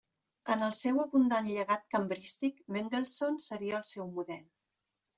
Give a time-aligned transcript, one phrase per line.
[0.53, 4.45] En el seu abundant llegat cambrístic Mendelssohn seria el seu model.